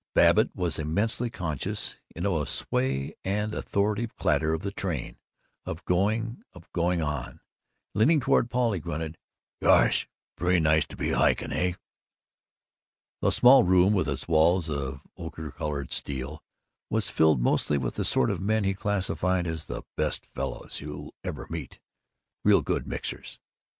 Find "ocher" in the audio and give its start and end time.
15.19-15.53